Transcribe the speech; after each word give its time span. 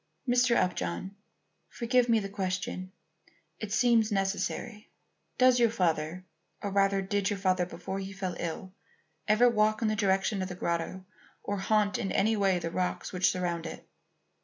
"Mr. 0.27 0.55
Upjohn, 0.55 1.15
forgive 1.69 2.09
me 2.09 2.17
the 2.19 2.27
question; 2.27 2.91
it 3.59 3.71
seems 3.71 4.11
necessary. 4.11 4.89
Does 5.37 5.59
your 5.59 5.69
father 5.69 6.25
or 6.59 6.71
rather 6.71 7.03
did 7.03 7.29
your 7.29 7.37
father 7.37 7.67
before 7.67 7.99
he 7.99 8.11
fell 8.11 8.35
ill 8.39 8.73
ever 9.27 9.47
walk 9.47 9.79
in 9.83 9.89
the 9.89 9.95
direction 9.95 10.41
of 10.41 10.49
the 10.49 10.55
grotto 10.55 11.05
or 11.43 11.57
haunt 11.57 11.99
in 11.99 12.11
any 12.11 12.35
way 12.35 12.57
the 12.57 12.71
rocks 12.71 13.13
which 13.13 13.29
surround 13.29 13.67
it?" 13.67 13.87